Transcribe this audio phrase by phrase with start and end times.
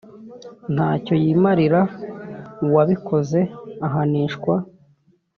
[0.73, 1.81] ntacyo yimarira
[2.65, 3.39] uwabikoze
[3.87, 4.53] ahanishwa